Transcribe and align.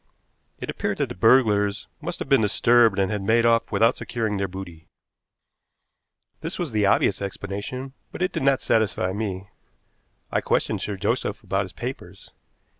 It 0.59 0.67
appeared 0.71 0.97
that 0.97 1.09
the 1.09 1.13
burglars 1.13 1.87
must 2.01 2.17
have 2.17 2.27
been 2.27 2.41
disturbed 2.41 2.97
and 2.97 3.11
had 3.11 3.21
made 3.21 3.45
off 3.45 3.71
without 3.71 3.97
securing 3.97 4.37
their 4.37 4.47
booty. 4.47 4.87
This 6.39 6.57
was 6.57 6.71
the 6.71 6.87
obvious 6.87 7.21
explanation, 7.21 7.93
but 8.11 8.23
it 8.23 8.31
did 8.31 8.41
not 8.41 8.61
satisfy 8.61 9.13
me. 9.13 9.51
I 10.31 10.41
questioned 10.41 10.81
Sir 10.81 10.95
Joseph 10.97 11.43
about 11.43 11.65
his 11.65 11.73
papers. 11.73 12.31